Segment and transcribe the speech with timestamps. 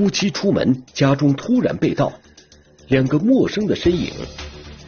[0.00, 2.10] 夫妻出门，家中突然被盗，
[2.88, 4.10] 两个陌生的身影，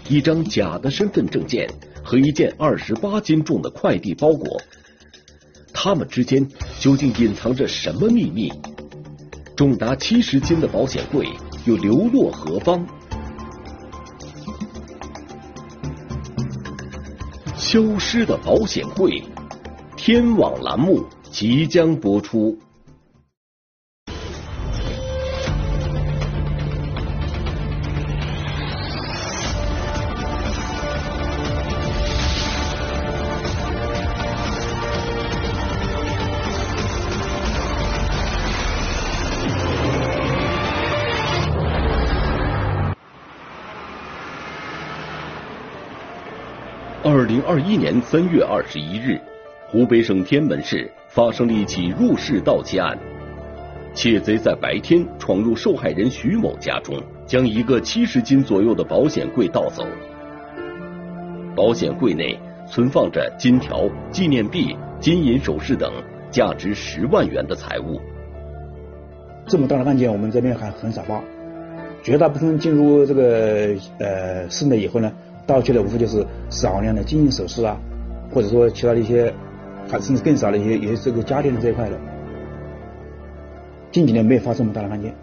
[0.09, 1.69] 一张假的身份证件
[2.03, 4.59] 和一件二十八斤重的快递包裹，
[5.71, 6.49] 他们之间
[6.81, 8.51] 究竟隐藏着什么秘密？
[9.55, 11.29] 重达七十斤的保险柜
[11.67, 12.87] 又流落何方？
[17.55, 19.23] 消失的保险柜，
[19.95, 22.59] 天网栏目即将播出。
[47.05, 49.21] 二零二一年三月二十一日，
[49.67, 52.97] 湖北省天门市发生了一起入室盗窃案。
[53.93, 59.85] 窃贼在白天闯入受害人徐某家中，将一个七十斤左右的保险柜盗走。
[61.57, 62.39] 保险柜内
[62.71, 65.93] 存放着金条、纪念币、金银首饰等
[66.31, 68.01] 价值十万元的财物。
[69.49, 71.21] 这么大的案件，我们这边还很少报，
[72.01, 75.13] 绝大部分进入这个呃室内以后呢。
[75.47, 77.77] 盗窃的无非就是少量的金银首饰啊，
[78.33, 79.33] 或者说其他的一些，
[79.89, 81.99] 还甚至更少的一些，也是这个家电的这一块的。
[83.91, 85.15] 近几年没有发生这么大的案件。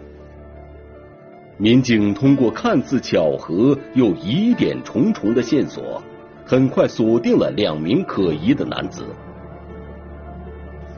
[1.56, 6.02] 民警通过看似巧合又疑点重重的线索，
[6.46, 9.04] 很快锁定了两名可疑的男子。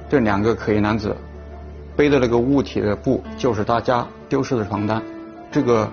[0.09, 1.17] 这两个可疑男子
[1.97, 5.03] 背的那个物体的布，就是他家丢失的床单。
[5.51, 5.91] 这个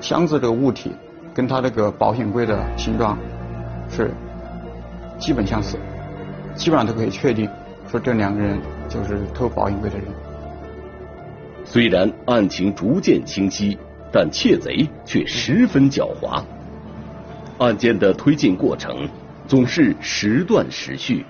[0.00, 0.92] 箱子这个物体。
[1.34, 3.18] 跟他那个保险柜的形状
[3.90, 4.10] 是
[5.18, 5.78] 基本相似，
[6.54, 7.48] 基本上都可以确定
[7.90, 10.06] 说这两个人就是偷保险柜的人。
[11.64, 13.78] 虽然案情逐渐清晰，
[14.12, 16.42] 但窃贼却十分狡猾，
[17.58, 19.08] 案件的推进过程
[19.46, 21.24] 总是时断时续。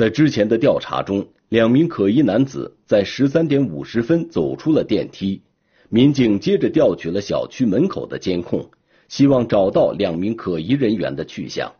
[0.00, 5.42] 在之前的调查中，两名可疑男子在十三点五十分走出了电梯。
[5.90, 8.70] 民警接着调取了小区门口的监控，
[9.08, 11.70] 希望找到两名可疑人员的去向。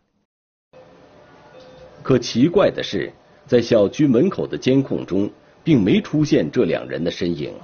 [2.02, 3.10] 可奇怪的是，
[3.46, 5.30] 在小区门口的监控中，
[5.64, 7.54] 并没出现这两人的身影，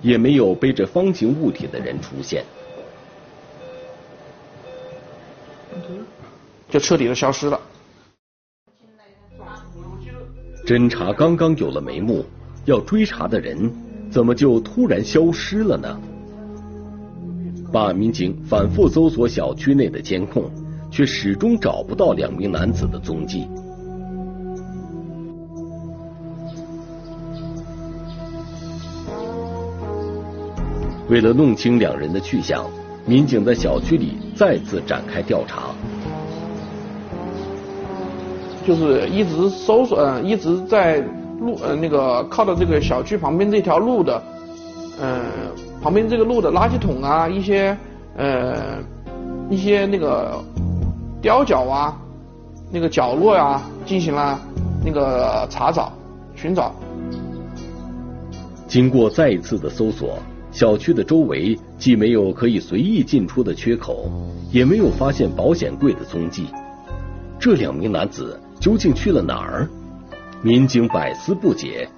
[0.00, 2.44] 也没有背着方形物体的人出现，
[6.68, 7.60] 就彻底的消失了。
[10.68, 12.22] 侦查刚刚有了眉目，
[12.66, 13.72] 要追查的人
[14.10, 15.98] 怎么就突然消失了呢？
[17.72, 20.44] 办案民警反复搜索小区内的监控，
[20.90, 23.48] 却始终找不到两名男子的踪迹。
[31.08, 32.66] 为了弄清两人的去向，
[33.06, 35.74] 民警在小区里再次展开调查。
[38.68, 40.98] 就是一直搜索，嗯，一直在
[41.40, 44.22] 路，呃，那个靠到这个小区旁边这条路的，
[45.00, 45.22] 嗯，
[45.80, 47.74] 旁边这个路的垃圾桶啊，一些，
[48.14, 48.76] 呃，
[49.48, 50.38] 一些那个
[51.22, 51.96] 雕角啊，
[52.70, 54.38] 那个角落呀，进行了
[54.84, 55.90] 那个查找、
[56.34, 56.74] 寻找。
[58.66, 60.18] 经过再一次的搜索，
[60.52, 64.10] 小区的周围既没有可以随意进出的缺口，
[64.52, 66.48] 也没有发现保险柜的踪迹。
[67.40, 68.38] 这两名男子。
[68.60, 69.68] 究竟去了哪儿？
[70.42, 71.88] 民警百思不解。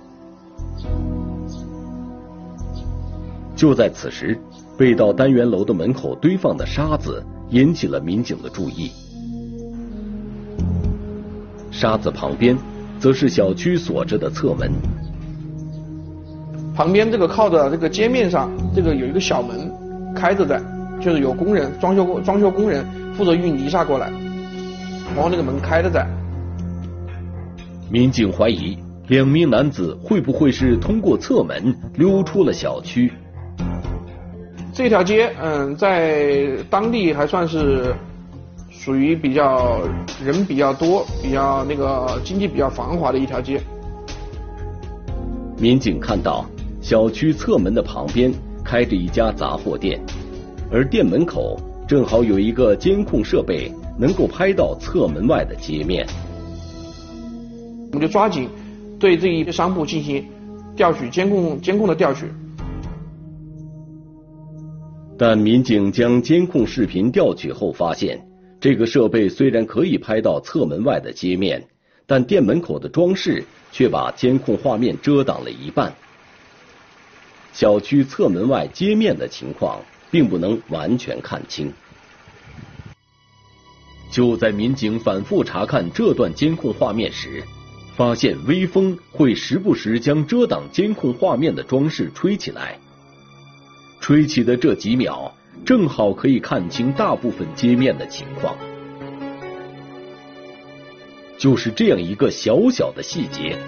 [3.54, 4.38] 就在此时，
[4.78, 8.90] 被盗单元楼的门口堆放的沙子引起了民警的注意。
[11.70, 12.56] 沙子旁边，
[12.98, 14.72] 则是小区锁着的侧门。
[16.74, 19.70] 旁边这个靠着这个街面上，这个有一个小门
[20.14, 20.58] 开着的，
[21.00, 22.84] 就是有工人装修工装修工人
[23.14, 24.10] 负责运泥沙过来，
[25.14, 26.06] 然后那个门开着在。
[27.92, 28.78] 民警怀疑
[29.08, 33.12] 两名男子会不会是通过侧门溜出了小区？
[34.72, 37.92] 这条街，嗯，在当地还算是
[38.70, 39.80] 属于比较
[40.24, 43.60] 人比较多、比较那个经济比较繁华的一条街。
[45.58, 46.46] 民警看到
[46.80, 48.32] 小区侧门的旁边
[48.64, 50.00] 开着一家杂货店，
[50.70, 51.58] 而店门口
[51.88, 56.06] 正好有一个监控设备，能够拍到侧门外的街面。
[57.92, 58.48] 我们就抓紧
[58.98, 60.24] 对这一商铺进行
[60.76, 62.26] 调取监控监控的调取，
[65.18, 68.24] 但民警将监控视频调取后发现，
[68.60, 71.66] 这个设备虽然可以拍到侧门外的街面，
[72.06, 75.92] 但店门口的装饰却把监控画面遮挡了一半。
[77.52, 79.80] 小区侧门外街面的情况
[80.12, 81.72] 并不能完全看清。
[84.12, 87.42] 就在民警反复查看这段监控画面时，
[88.00, 92.78] 发现微风会时不时将遮挡监控画面的装饰吹起来。
[94.00, 95.34] 吹起的这几秒，
[95.66, 98.56] 正好可以看清大部分街面的情况。
[101.36, 103.58] 就是这样一个小小的细节，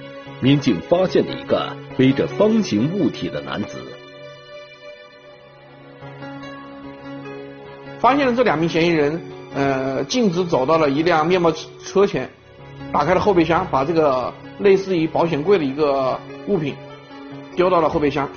[0.41, 3.77] 民警发现了一个背着方形物体的男子。
[8.01, 9.21] 发现了这两名嫌疑人。
[9.55, 11.53] 呃，径直走到了一辆面包
[11.85, 12.31] 车前，
[12.91, 16.75] 打开了后备箱，把这个类似于保险柜的一个物品
[17.55, 18.29] 丢到了后备箱。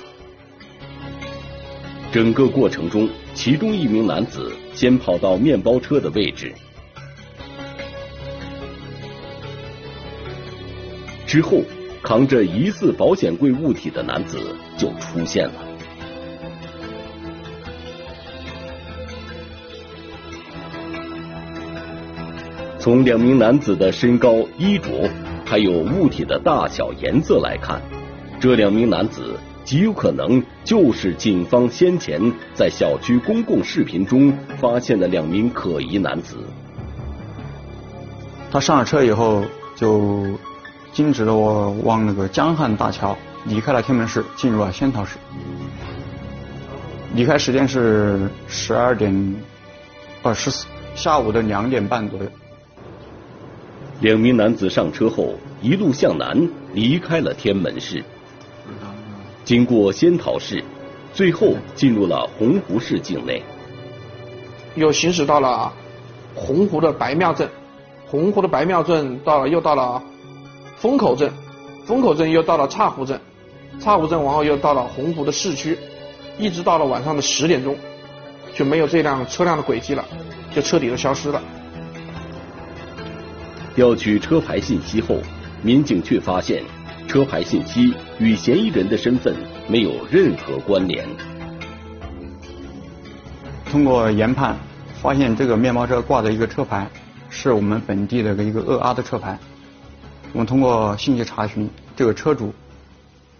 [2.12, 6.54] 整个过程中，其中一名男子先跑到面包车的位置，
[11.26, 11.60] 之后
[12.02, 14.38] 扛着疑似保险柜物体的男子
[14.78, 15.65] 就出现了。
[22.86, 25.10] 从两名男子的身高、衣着，
[25.44, 27.82] 还有物体的大小、颜色来看，
[28.38, 29.34] 这两名男子
[29.64, 36.36] 极有可能就是警方先前在小区公共视频中发现的两名可疑男子。
[38.52, 39.42] 他上了车以后，
[39.74, 40.24] 就
[40.92, 45.16] 径直的我往那个江汉大桥，离开了天门市，进入了仙桃市。
[47.16, 49.34] 离开时间是十二点，
[50.22, 52.30] 呃，十四下午的两点半左右。
[54.00, 58.04] 两名男子上车后，一路向南离开了天门市，
[59.42, 60.62] 经过仙桃市，
[61.14, 63.42] 最后进入了洪湖市境内，
[64.74, 65.72] 又行驶到了
[66.34, 67.48] 洪湖的白庙镇，
[68.06, 70.02] 洪湖的白庙镇到了，又到了
[70.76, 71.32] 风口镇，
[71.86, 73.18] 风口镇又到了岔湖镇，
[73.80, 75.78] 岔湖镇然后又到了洪湖的市区，
[76.38, 77.74] 一直到了晚上的十点钟，
[78.54, 80.04] 就没有这辆车辆的轨迹了，
[80.54, 81.40] 就彻底的消失了。
[83.76, 85.18] 调取车牌信息后，
[85.62, 86.64] 民警却发现
[87.06, 89.36] 车牌信息与嫌疑人的身份
[89.68, 91.06] 没有任何关联。
[93.66, 94.56] 通过研判，
[95.02, 96.90] 发现这个面包车挂的一个车牌
[97.28, 99.38] 是我们本地的一个鄂阿的车牌。
[100.32, 102.54] 我们通过信息查询，这个车主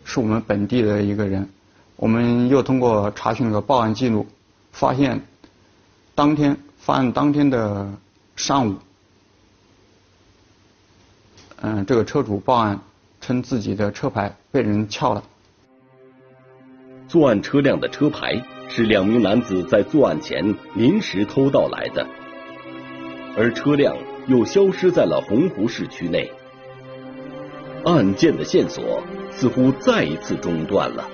[0.04, 1.48] 是我们本地的一个人。
[1.96, 4.26] 我们又通过查询了报案记录，
[4.70, 5.18] 发现
[6.14, 7.90] 当天发案当天的
[8.36, 8.74] 上午。
[11.62, 12.78] 嗯，这个车主报案
[13.20, 15.22] 称自己的车牌被人撬了。
[17.08, 22.06] 作案车辆的车牌是两名男子在作案前临时偷盗来的，
[23.36, 26.30] 而车辆又消失在了洪湖市区内，
[27.84, 31.08] 案件的线索似乎再一次中断了。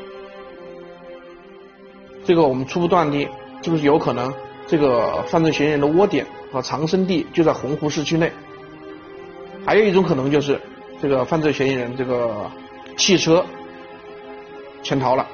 [2.24, 3.28] 这个我们初步断定，
[3.60, 4.32] 就是有可能
[4.66, 8.32] 这个犯罪嫌疑人的窝点和藏身地就在洪湖市区内？
[9.64, 10.60] 还有一种可能就是，
[11.00, 12.50] 这个犯罪嫌疑人这个
[12.96, 13.44] 汽车
[14.82, 15.26] 潜逃了。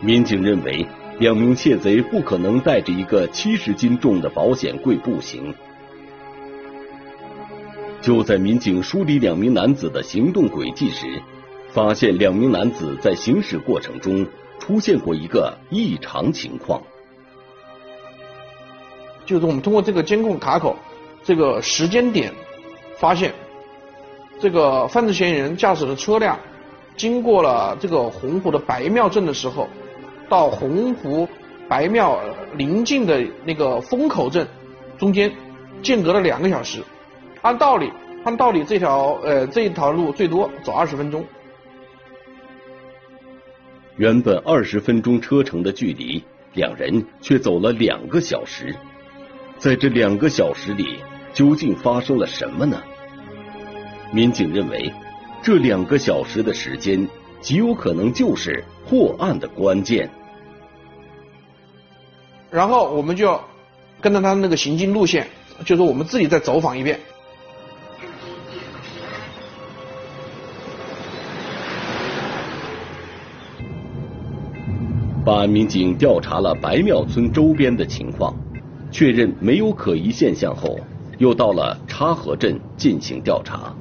[0.00, 0.86] 民警认为，
[1.18, 5.52] 两名窃贼不可能带着一个七十斤重的保险柜步行。
[8.00, 11.20] 就在民警梳理两名男子的行动轨迹时，
[11.72, 14.24] 发现两名男子在行驶过程中
[14.60, 16.80] 出现过一个异常情况，
[19.26, 20.76] 就是我们通过这个监控卡口。
[21.28, 22.32] 这个时间点，
[22.96, 23.34] 发现
[24.40, 26.38] 这个犯罪嫌疑人驾驶的车辆
[26.96, 29.68] 经过了这个洪湖的白庙镇的时候，
[30.26, 31.28] 到洪湖
[31.68, 32.18] 白庙
[32.54, 34.48] 临近的那个风口镇
[34.96, 35.30] 中间
[35.82, 36.82] 间隔了两个小时。
[37.42, 37.92] 按道理，
[38.24, 41.22] 按道理这条呃这一条路最多走二十分钟。
[43.96, 48.74] 原本二十分钟车程的距离，两人却走了两个小时。
[49.58, 51.00] 在这两个小时里。
[51.34, 52.82] 究竟发生了什么呢？
[54.12, 54.92] 民警认为，
[55.42, 57.06] 这两个小时的时间
[57.40, 60.10] 极有可能就是破案的关键。
[62.50, 63.44] 然后我们就要
[64.00, 65.28] 跟着他那个行进路线，
[65.66, 66.98] 就是我们自己再走访一遍。
[75.24, 78.34] 办案民警调查了白庙村周边的情况，
[78.90, 80.80] 确认没有可疑现象后。
[81.18, 83.74] 又到了岔河镇进行调查，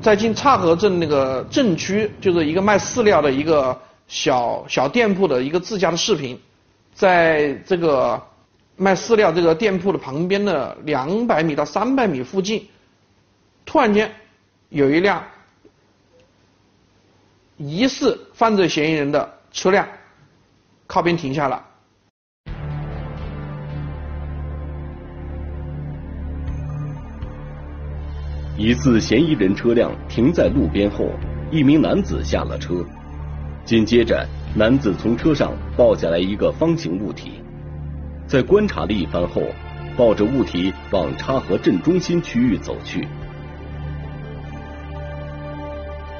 [0.00, 3.78] 在进岔河镇那个镇区，就是一个卖饲料的一个
[4.08, 6.38] 小小店铺的一个自家的视频，
[6.92, 8.22] 在这个
[8.76, 12.68] 卖饲料这个店铺的旁边的两百米到三百米附近，
[13.64, 14.10] 突然间
[14.68, 15.24] 有一辆
[17.56, 19.88] 疑似犯罪嫌疑人的车辆
[20.86, 21.66] 靠边停下了。
[28.60, 31.08] 疑似嫌疑人车辆停在路边后，
[31.50, 32.84] 一名男子下了车，
[33.64, 37.42] 紧接着男子从车上抱下来一个方形物体，
[38.26, 39.40] 在观察了一番后，
[39.96, 43.08] 抱着物体往插河镇中心区域走去。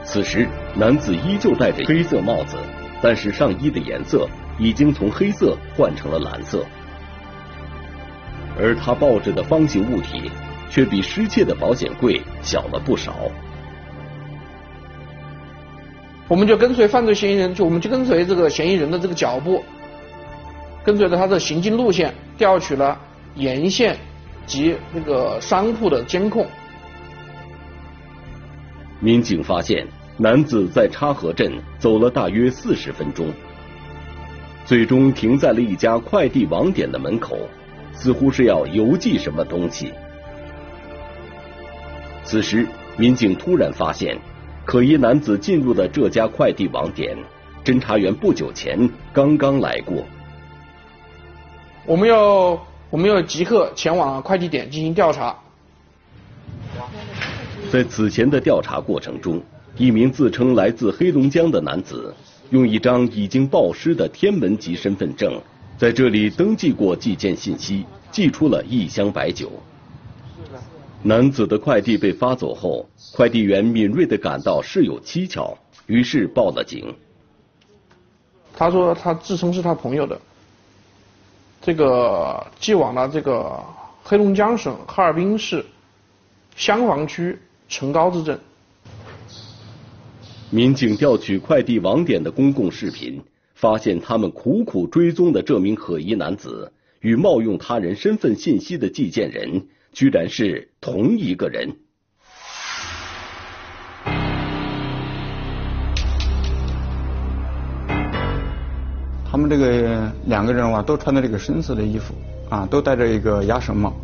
[0.02, 2.56] 此时，男子依旧戴着黑色帽子，
[3.02, 4.26] 但是上衣的颜色
[4.58, 6.64] 已经从黑色换成了蓝色，
[8.58, 10.30] 而他抱着的方形物体。
[10.70, 13.30] 却比失窃的保险柜小了不少。
[16.28, 19.64] 我们就跟随犯罪嫌疑人，就我们就跟随这个嫌疑人的这个脚步，
[20.84, 22.96] 跟随着他的行进路线，调取了
[23.34, 23.96] 沿线
[24.46, 26.46] 及那个商铺的监控。
[29.00, 29.84] 民警发现，
[30.16, 33.26] 男子在插河镇走了大约四十分钟，
[34.64, 37.36] 最终停在了一家快递网点的门口，
[37.92, 39.92] 似乎是要邮寄什么东西。
[42.22, 44.16] 此时，民警突然发现，
[44.64, 47.16] 可疑男子进入的这家快递网点，
[47.64, 50.04] 侦查员不久前刚刚来过。
[51.86, 55.36] 我们要，我们要即刻前往快递点进行调查。
[57.70, 59.42] 在此前的调查过程中，
[59.76, 62.14] 一名自称来自黑龙江的男子，
[62.50, 65.40] 用一张已经报失的天文级身份证，
[65.76, 69.50] 在这里登记过寄件信息，寄出了一箱白酒。
[71.02, 76.94] 男子的快递被发走后，快递员敏锐地感到事有蹊跷，于是报了警。
[78.54, 80.20] 他说他自称是他朋友的，
[81.62, 83.58] 这个寄往了这个
[84.02, 85.64] 黑龙江省哈尔滨市
[86.54, 88.38] 香坊区城高子镇。
[90.50, 93.22] 民警调取快递网点的公共视频，
[93.54, 99.66] 发现他们苦苦追踪的这名可疑男子与冒用他人身份信息的寄件人。
[99.92, 101.76] 居然是同一个人。
[109.32, 112.14] 他们这个两个人啊，都穿的这个深色的衣服，
[112.48, 113.94] 啊，都戴着一个鸭舌帽。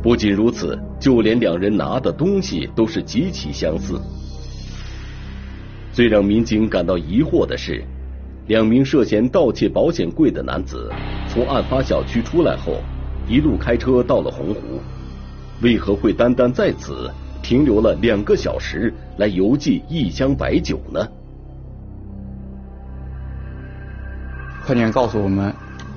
[0.00, 4.00] 不仅如此，就连两人拿的东西都是极其相似。
[5.92, 7.84] 最让民警感到疑惑的是，
[8.46, 10.88] 两名涉嫌盗窃保险柜的男子
[11.28, 12.82] 从案发小区出来后。
[13.28, 14.80] 一路开车到了洪湖，
[15.62, 17.10] 为何会单单在此
[17.42, 21.06] 停留了两个小时来邮寄一箱白酒呢？
[24.64, 25.52] 快点告诉我们，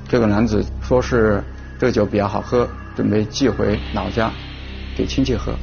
[0.08, 1.44] 这个男子说是
[1.78, 4.32] 这酒比较好喝，准备寄回老家
[4.98, 5.54] 给亲戚喝。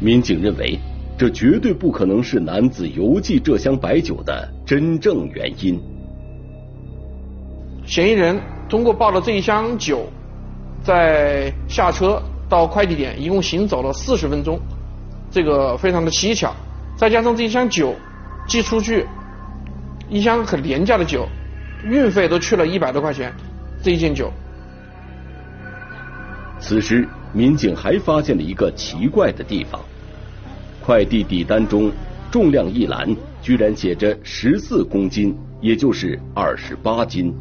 [0.00, 0.78] 民警认为，
[1.16, 5.80] 这绝对不可能是男子邮寄这箱白酒的真正原因。
[7.86, 8.51] 嫌疑人。
[8.72, 10.10] 通过报了这一箱酒，
[10.82, 14.58] 在下车到快递点，一共行走了四十分钟，
[15.30, 16.54] 这个非常的蹊跷。
[16.96, 17.94] 再加上这一箱酒
[18.48, 19.06] 寄出去，
[20.08, 21.28] 一箱很廉价的酒，
[21.84, 23.30] 运费都去了一百多块钱，
[23.82, 24.32] 这一件酒。
[26.58, 29.78] 此时，民警还发现了一个奇怪的地方：
[30.82, 31.92] 快递底单中
[32.30, 37.34] 重量一栏居然写着十四公斤，也就是二十八斤。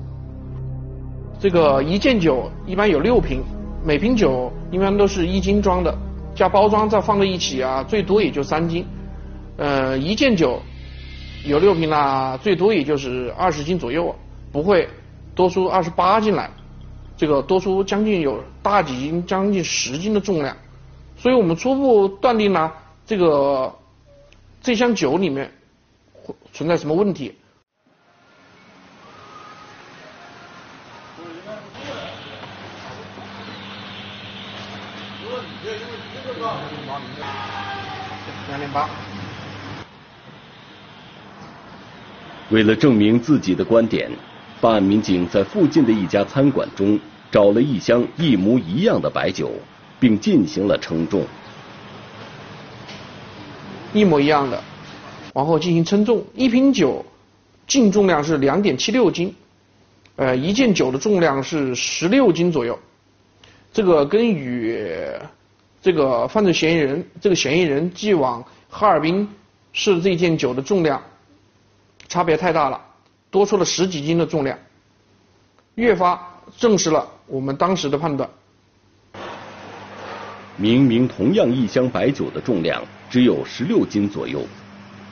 [1.42, 3.42] 这个一件酒一般有六瓶，
[3.84, 5.92] 每瓶酒一般都是一斤装的，
[6.36, 8.86] 加包装再放在一起啊，最多也就三斤。
[9.58, 10.62] 呃，一件酒
[11.44, 14.16] 有六瓶啦，最多也就是二十斤左右，
[14.52, 14.88] 不会
[15.34, 16.48] 多出二十八斤来。
[17.18, 20.56] 这个多出将近有大几斤，将近十斤的重量。
[21.18, 22.72] 所以我们初步断定呢，
[23.04, 23.74] 这个
[24.62, 25.52] 这箱酒里面
[26.54, 27.34] 存在什么问题。
[38.74, 38.90] 八。
[42.50, 44.12] 为了证明自己的观点，
[44.60, 47.00] 办案民警在附近的一家餐馆中
[47.32, 49.52] 找了一箱一模一样的白酒，
[50.00, 51.26] 并进行了称重。
[53.94, 54.62] 一模一样的，
[55.34, 57.06] 然后进行称重，一瓶酒
[57.68, 59.34] 净重量是两点七六斤，
[60.18, 62.78] 呃，一件酒的重量是十六斤左右，
[63.72, 64.78] 这个跟与。
[65.82, 69.28] 这个犯罪嫌疑人，这个嫌疑人寄往哈尔滨
[69.74, 71.02] 市这件酒的重量
[72.08, 72.80] 差别太大了，
[73.32, 74.58] 多出了十几斤的重量。
[75.76, 76.22] 越发
[76.58, 78.30] 证实了我们当时的判断。
[80.58, 84.46] 明明同样一箱白酒的重量只有十六斤左右，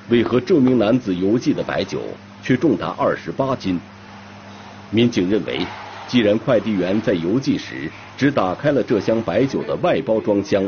[0.09, 2.03] 为何这名男子邮寄的白酒
[2.43, 3.79] 却重达二十八斤？
[4.91, 5.65] 民警认为，
[6.07, 10.61] 既然快递员在邮寄时只打开了这箱白酒的外包装箱，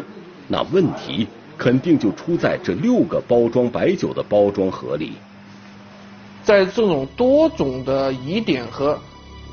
[0.47, 1.27] 那问题
[1.57, 5.11] 肯定就出在这六个包装白酒的包装盒里。
[6.43, 8.97] 在这种多种的疑点和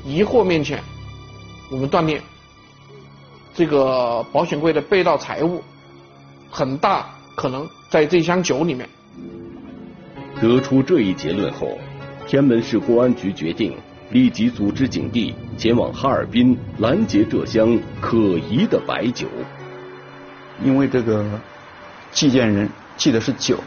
[0.05, 0.81] 疑惑面前，
[1.69, 2.17] 我们断定。
[3.53, 5.61] 这个保险柜的被盗财物，
[6.49, 8.87] 很大可能在这箱酒里面。
[10.39, 11.77] 得出这一结论后，
[12.25, 13.75] 天门市公安局决定
[14.11, 19.27] 立即组织警力前往哈尔滨拦截这箱可疑的白酒。
[20.63, 21.25] 因为这个
[22.11, 23.57] 寄件人寄的是酒，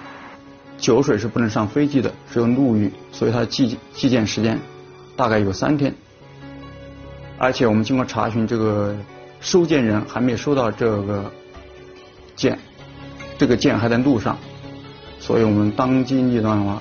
[0.78, 4.58] 酒水是不能上飞机的，只有陆运，所以他寄寄件时间
[5.16, 5.94] 大概有三天。
[7.38, 8.96] 而且我们经过查询，这个。
[9.44, 11.32] 收件人还没收到这个
[12.36, 12.56] 件，
[13.36, 14.38] 这个件还在路上，
[15.18, 16.80] 所以我们当机立断的话，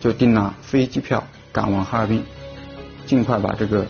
[0.00, 2.24] 就订了飞机票赶往哈尔滨，
[3.10, 3.84] 尽快把这个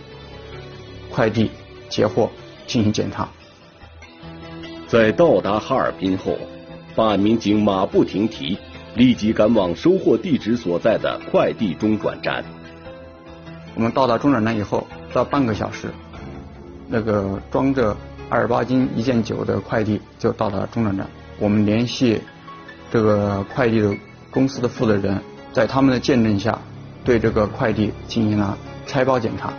[1.11, 1.51] 快递
[1.89, 2.27] 截获
[2.65, 3.29] 进行检查。
[4.87, 6.39] 在到达哈尔滨后，
[6.95, 8.57] 办案民警马不停蹄，
[8.95, 12.43] 立即赶往收货地址所在的快递中转站。
[13.75, 15.89] 我们到达中转站以后，不到半个小时。
[16.87, 17.95] 那个装着
[18.27, 22.19] 二十八斤一件酒的快递就到达中转站，我们联系
[22.91, 23.95] 这个快递的
[24.31, 25.21] 公司的负责人，
[25.53, 26.59] 在他们的见证下，
[27.05, 29.53] 对这个快递进行了拆包检查。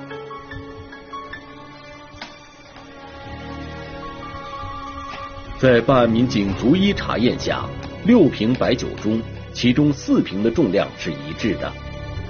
[5.59, 7.65] 在办案民警逐一查验下，
[8.05, 9.21] 六瓶白酒中，
[9.53, 11.73] 其中四瓶的重量是一致的，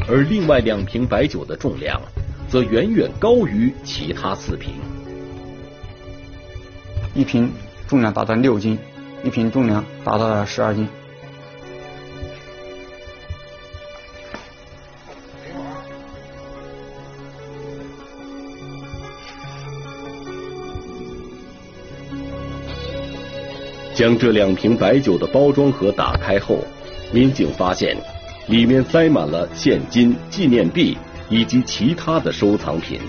[0.08, 2.00] 而另外两瓶白酒的重量。
[2.52, 4.74] 则远远高于其他四瓶。
[7.14, 7.50] 一瓶
[7.88, 8.78] 重量达到六斤，
[9.24, 10.86] 一瓶重量达到了十二斤。
[23.94, 26.58] 将这两瓶白酒的包装盒打开后，
[27.12, 27.96] 民警发现
[28.48, 30.96] 里面塞满了现金、纪念币。
[31.30, 33.00] 以及其他的收藏品。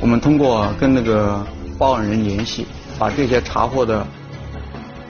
[0.00, 1.44] 我们通过跟那个
[1.76, 2.64] 报案人联系，
[2.96, 4.06] 把这些查获的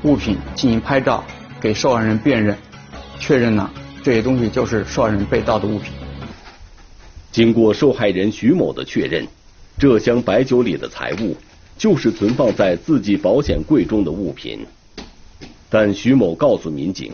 [0.05, 1.23] 物品进行拍照，
[1.61, 2.57] 给受害人辨认，
[3.19, 3.71] 确认了
[4.03, 5.93] 这些东西就是受害人被盗的物品。
[7.31, 9.29] 经过受害人徐某的确认，
[9.79, 11.37] 这箱白酒里的财物
[11.77, 14.67] 就是存放在自己保险柜中的物品。
[15.71, 17.13] 但徐某告诉民警，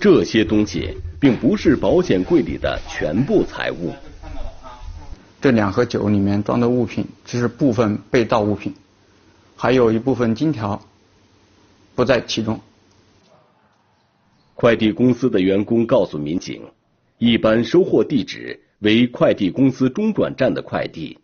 [0.00, 3.92] 这些东西并不是保险柜里的全部财物。
[5.42, 8.74] 这两盒酒里面装的物品只是部分被盗物品，
[9.54, 10.80] 还有一部分金条
[11.94, 12.58] 不在其中。
[14.54, 16.62] 快递公司的员工告诉民警，
[17.18, 21.18] 一般收货地址为快递公司中转站的快递，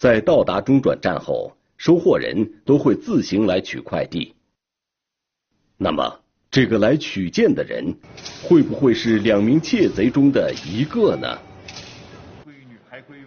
[0.00, 4.34] 在到达中转站后，收货人都会自行来取快递。
[5.76, 7.94] 那么，这个来取件的人
[8.42, 11.38] 会不会是两名窃贼中的一个呢？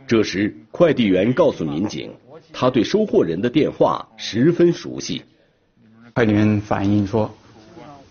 [0.08, 2.12] 这时，快递员告诉民警，
[2.52, 5.24] 他对收货人的电话十分熟悉。
[6.16, 7.32] 快递员反映说，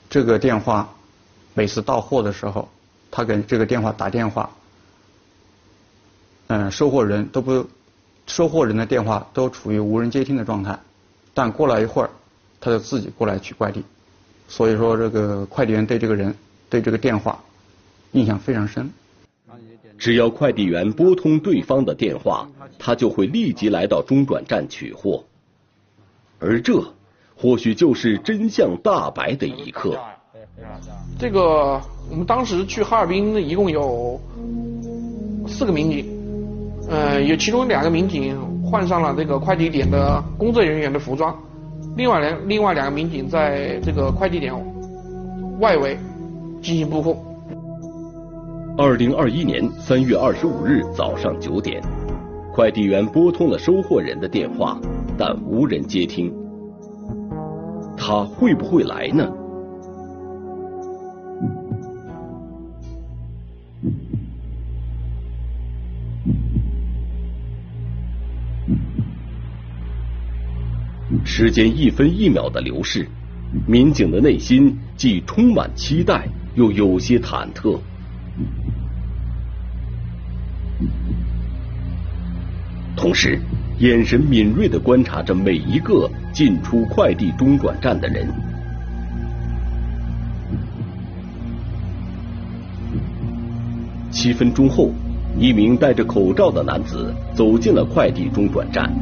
[0.09, 0.95] 这个电话
[1.55, 2.69] 每次到货的时候，
[3.11, 4.57] 他给这个电话打电话，
[6.47, 7.69] 嗯，收货人都不，
[8.27, 10.79] 收货人的电话都处于无人接听的状态，
[11.35, 12.11] 但过了一会儿，
[12.61, 13.83] 他就自己过来取快递。
[14.49, 16.35] 所以说，这个快递员对这个人、
[16.69, 17.43] 对这个电话
[18.13, 18.91] 印象非常深。
[19.99, 25.25] 只要快递员拨通对方的电话，他就会立即来到中转站取货。
[26.39, 26.83] 而这
[27.37, 29.99] 或许就是真相大白的一刻。
[31.19, 31.81] 这个
[32.11, 34.21] 我们当时去哈尔滨，一共有
[35.47, 36.05] 四个民警，
[36.93, 41.35] 呃，有其中两个民警换上了这个快递点的工作人员的服装。
[41.97, 44.53] 另外两另外两个民警在这个快递点
[45.59, 45.97] 外围
[46.61, 47.17] 进行布控。
[48.77, 51.83] 二零二一年三月二十五日早上九点，
[52.53, 54.79] 快递员拨通了收货人的电话，
[55.17, 56.31] 但无人接听。
[57.97, 59.27] 他会不会来呢？
[71.35, 73.09] 时间一分一秒的流逝，
[73.67, 77.79] 民警的内心既充满期待，又有些忐忑。
[82.95, 83.41] 同时，
[83.79, 88.29] 眼神敏锐的观察着每一个进出快递中转站的人。
[94.11, 94.91] 七分钟后，
[95.39, 98.93] 一名戴着口罩的男子走进了快递中转站。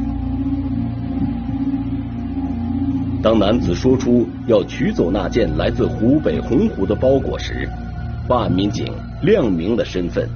[3.21, 7.69] 当男子说出要取走那件来自湖北洪湖的包裹时，
[8.27, 10.27] 办案民警亮明了身份。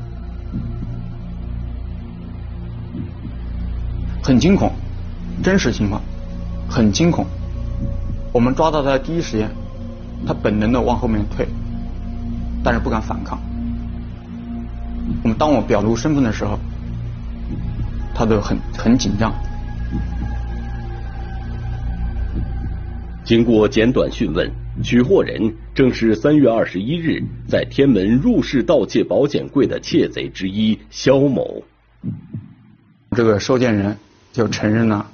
[4.22, 4.72] 很惊恐，
[5.44, 6.00] 真实情况，
[6.70, 7.26] 很惊恐。
[8.32, 9.50] 我们抓到他的第一时间，
[10.28, 11.48] 他本能的往后面退，
[12.64, 13.40] 但是不敢反抗。
[15.24, 16.60] 我们当我表露身份的时候，
[18.14, 19.34] 他都很很紧张。
[23.26, 24.52] 经过简短讯问，
[24.84, 31.64] 取货人正是三月二十一日在天门入室盗窃保险柜的窃贼之一肖某。
[33.12, 33.98] 这个收件人
[34.32, 35.10] 就承认了，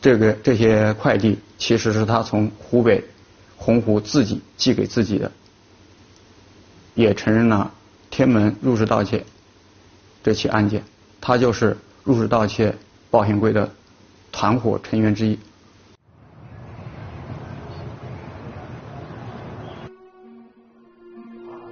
[0.00, 3.04] 这个这些快递其实是他从湖北
[3.56, 5.30] 洪湖自己寄给自己的，
[6.94, 7.74] 也承认了
[8.08, 9.22] 天门入室盗窃
[10.22, 10.82] 这起案件，
[11.20, 12.74] 他就是入室盗窃
[13.10, 13.70] 保险柜的
[14.32, 15.38] 团伙成员之一。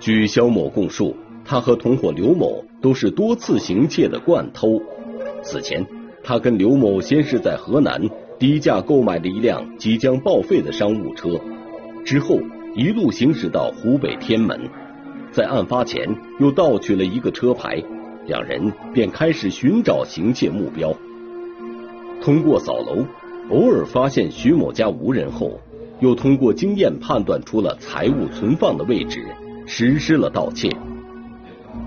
[0.00, 4.80] 据肖某供述，他和同伙刘某都是多次行窃的惯偷。
[5.42, 5.86] 此前，
[6.24, 8.00] 他跟刘某先是在河南
[8.38, 11.38] 低价购买了一辆即将报废的商务车，
[12.02, 12.38] 之后
[12.74, 14.58] 一路行驶到湖北天门，
[15.32, 16.08] 在案发前
[16.38, 17.82] 又盗取了一个车牌，
[18.26, 20.94] 两人便开始寻找行窃目标。
[22.22, 23.04] 通过扫楼，
[23.50, 25.60] 偶尔发现徐某家无人后，
[26.00, 29.22] 又通过经验判断出了财物存放的位置。
[29.72, 30.68] 实施了盗窃。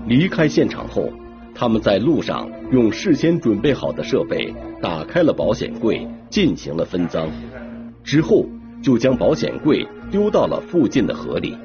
[0.06, 1.06] 离开现场后，
[1.54, 7.28] 他们在路上用事先准备好的设备打开了保险柜，进行了分赃。
[8.02, 8.46] 之后
[8.82, 11.58] 就将保险柜丢到了附近的河里，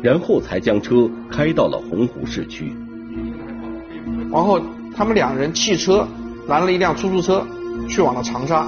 [0.00, 2.72] 然后才将车开到了洪湖市区。
[4.30, 4.60] 然后
[4.94, 6.06] 他们两人弃车
[6.46, 7.44] 拦了一辆出租车，
[7.88, 8.64] 去往了长沙。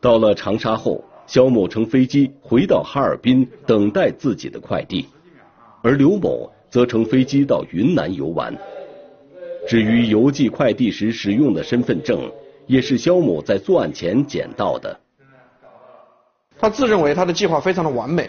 [0.00, 1.04] 到了长沙后。
[1.30, 5.06] 肖某乘飞机回到哈尔滨等待自己的快递，
[5.80, 8.52] 而刘某则乘飞机到云南游玩。
[9.68, 12.28] 至于邮寄快递时使用的身份证，
[12.66, 14.98] 也是肖某在作案前捡到的。
[16.58, 18.28] 他自认为他的计划非常的完美，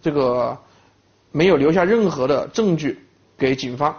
[0.00, 0.56] 这个
[1.30, 2.98] 没有留下任何的证据
[3.36, 3.94] 给警方。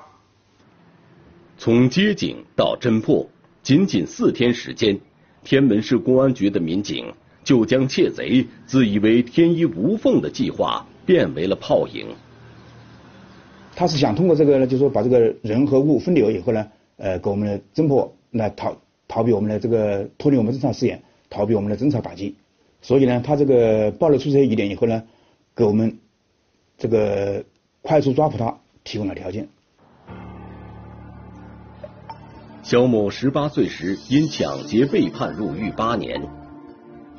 [1.56, 3.30] 从接警到侦破，
[3.62, 5.00] 仅仅四天时间，
[5.44, 7.14] 天门市公安局的民警。
[7.50, 12.06] 就将窃贼自以为天衣无缝的计划变为了泡影。
[13.76, 22.36] 他是想通过这个呢，就说把这个人和物分流以后呢，呃，给我们的侦破来逃逃避我们的这个脱离我们侦查视野，逃避我们的侦查打击。
[22.84, 25.02] 所以呢，他这个暴露出这些疑点以后呢，
[25.56, 25.98] 给我们
[26.78, 27.44] 这个
[27.82, 29.48] 快速抓捕他提供了条件。
[32.62, 36.39] 肖某十八岁时因抢劫被判入狱八年。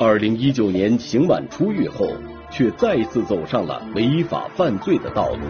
[0.03, 2.07] 二零一九年刑满出狱后，
[2.51, 5.41] 却再次走上了违法犯罪的道路。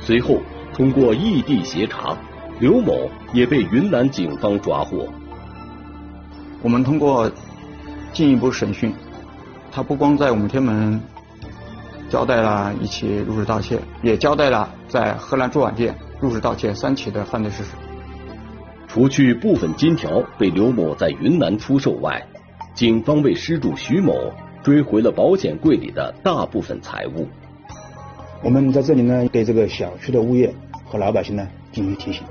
[0.00, 0.40] 随后，
[0.72, 2.16] 通过异地协查，
[2.58, 5.06] 刘某也被云南警方抓获。
[6.62, 7.30] 我们通过
[8.14, 8.90] 进一步审讯，
[9.70, 10.98] 他不光在我们天门
[12.08, 17.72] 交代了一起入室盗窃，也交代了在河南珠网店入室盗窃三起的犯罪事实。
[18.88, 22.26] 除去部分金条被刘某在云南出售外，
[22.74, 27.26] 警方为失主徐某追回了保险柜里的大部分财物。
[28.42, 30.52] 我们在这里呢，对这个小区的物业
[30.86, 32.22] 和老百姓呢进行提醒。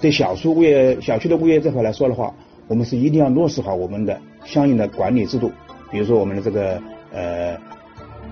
[0.00, 2.32] 对小区物业、小区的物业这块来说的话，
[2.68, 5.50] 我们是一定要落实好我们的相应的管理制度，
[5.90, 6.80] 比如说我们的这个
[7.12, 7.58] 呃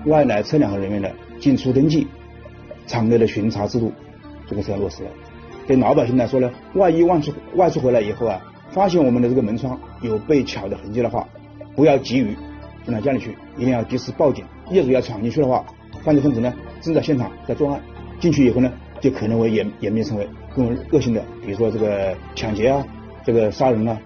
[0.05, 2.07] 外来车辆和人员的进出登记、
[2.85, 3.91] 场内的巡查制度，
[4.49, 5.09] 这个是要落实的。
[5.67, 11.27] 对老百姓来说呢，万一外出外出回来以后啊，发现我们的这个门窗有被撬的痕迹的话，
[11.75, 12.35] 不要急于
[12.85, 14.45] 进到家里去，一定要及时报警。
[14.71, 15.65] 业主要闯进去的话，
[16.03, 17.81] 犯罪分子呢正在现场在作案，
[18.19, 22.83] 进去以后呢，就可能会演演变成为更为恶性的，比如说这个抢劫啊，
[23.25, 23.97] 这个杀人啊，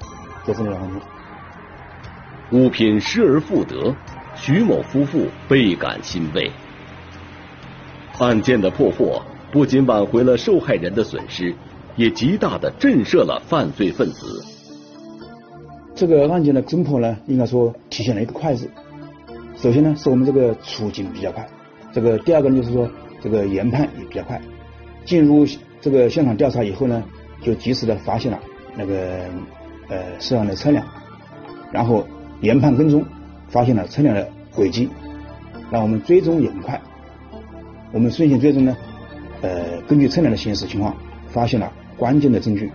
[0.46, 1.06] 这这种问题。
[2.52, 3.96] 物品失而复得，
[4.36, 6.52] 徐某夫妇倍感欣慰。
[8.20, 9.22] 案件的破获。
[9.52, 11.54] 不仅挽回了受害人的损失，
[11.98, 14.44] 也极大的震慑了犯罪分子。
[15.94, 18.70] 这个案件的侦破呢，应该说体现了一个快字。
[19.58, 21.48] 首先呢，是我们这个出警比较快，
[21.92, 22.90] 这个第二个呢，就是说
[23.22, 24.42] 这个研判也比较快。
[25.04, 25.46] 进入
[25.82, 27.04] 这个现场调查以后呢，
[27.44, 28.40] 就及时的发现了
[28.78, 29.26] 那个
[29.90, 30.86] 呃涉案的车辆，
[31.72, 32.08] 然后
[32.40, 33.04] 研判跟踪，
[33.50, 34.90] 发现了车辆的轨迹，
[35.70, 36.82] 让我们追踪也很快。
[37.92, 38.76] 我们顺线追踪呢，
[39.42, 40.96] 呃，根据车辆的行驶情况，
[41.30, 42.72] 发现了关键的证据。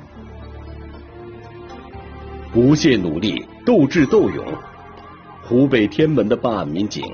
[2.53, 4.45] 不懈努力，斗智斗勇，
[5.45, 7.05] 湖北天门的办案民警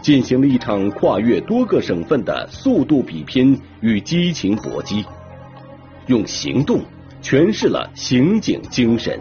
[0.00, 5.04] 进行了一场跨越多个省份的速度比拼与激情搏击，
[6.06, 6.80] 用行动
[7.22, 9.18] 诠释了刑警精神。